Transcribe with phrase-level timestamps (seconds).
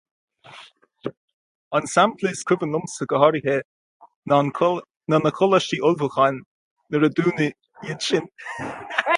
[1.79, 3.57] An sampla is cuimhin liomsa go háirithe
[4.33, 4.41] ná
[5.27, 6.41] na coláistí ullmhúcháin,
[6.89, 8.31] nuair a dúnadh iad sin.